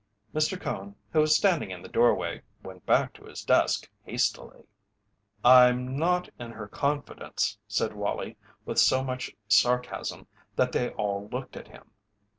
Mr. 0.33 0.59
Cone, 0.59 0.95
who 1.13 1.19
was 1.19 1.35
standing 1.35 1.69
in 1.69 1.83
the 1.83 1.87
doorway, 1.87 2.41
went 2.63 2.87
back 2.87 3.13
to 3.13 3.25
his 3.25 3.43
desk 3.43 3.87
hastily. 4.03 4.65
"I'm 5.45 5.95
not 5.95 6.27
in 6.39 6.49
her 6.53 6.67
confidence," 6.67 7.59
said 7.67 7.93
Wallie 7.93 8.35
with 8.65 8.79
so 8.79 9.03
much 9.03 9.29
sarcasm 9.47 10.25
that 10.55 10.71
they 10.71 10.89
all 10.89 11.29
looked 11.31 11.55
at 11.55 11.67
him. 11.67 11.91